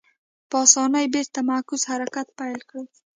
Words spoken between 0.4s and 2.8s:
په اسانۍ بېرته معکوس حرکت پیل